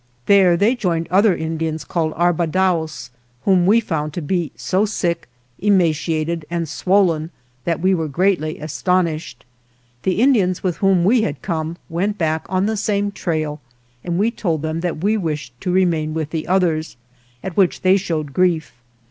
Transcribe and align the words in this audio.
There 0.25 0.57
they 0.57 0.73
joined 0.73 1.07
other 1.11 1.35
Indians 1.35 1.83
called 1.85 2.15
Arbadaos, 2.15 3.11
whom 3.45 3.67
we 3.67 3.79
found 3.79 4.13
to 4.13 4.21
be 4.23 4.51
so 4.55 4.83
sick, 4.83 5.29
emaciated 5.59 6.43
and 6.49 6.65
swol 6.65 7.09
len 7.09 7.29
that 7.65 7.81
we. 7.81 7.93
were 7.93 8.07
greatly 8.07 8.57
astonished. 8.57 9.45
The 10.01 10.19
Indians 10.19 10.63
with 10.63 10.77
whom 10.77 11.03
we 11.03 11.21
had 11.21 11.43
come 11.43 11.77
went 11.87 12.17
back 12.17 12.47
on 12.49 12.65
the 12.65 12.77
same 12.77 13.11
trail, 13.11 13.61
and 14.03 14.17
we 14.17 14.31
told 14.31 14.63
them 14.63 14.79
that 14.81 15.03
we 15.03 15.17
wished 15.17 15.53
to 15.61 15.71
remain 15.71 16.15
with 16.15 16.31
the 16.31 16.47
others, 16.47 16.97
at 17.43 17.55
which 17.55 17.81
they 17.81 17.95
showed 17.95 18.33
grief. 18.33 18.73